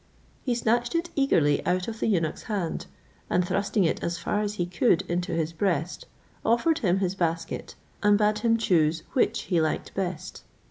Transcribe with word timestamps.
He 0.41 0.55
snatched 0.55 0.95
it 0.95 1.11
eagerly 1.15 1.63
out 1.63 1.87
of 1.87 1.99
the 1.99 2.07
eunuch's 2.07 2.41
hand, 2.45 2.87
and 3.29 3.47
thrusting 3.47 3.83
it 3.83 4.01
as 4.03 4.17
far 4.17 4.41
as 4.41 4.55
he 4.55 4.65
could 4.65 5.03
into 5.03 5.31
his 5.33 5.53
breast, 5.53 6.07
offered 6.43 6.79
him 6.79 6.97
his 6.97 7.13
basket, 7.13 7.75
and 8.01 8.17
bade 8.17 8.39
him 8.39 8.57
choose 8.57 9.03
which 9.13 9.41
he 9.43 9.61
liked 9.61 9.93
best. 9.93 10.41